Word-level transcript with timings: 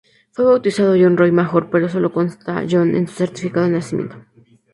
Fue 0.31 0.45
bautizado 0.45 0.95
John 0.99 1.15
Roy 1.15 1.31
Major, 1.31 1.69
pero 1.69 1.87
solo 1.87 2.11
consta 2.11 2.65
John 2.67 2.95
en 2.95 3.07
su 3.07 3.13
certificado 3.17 3.67
de 3.67 3.73
nacimiento. 3.73 4.15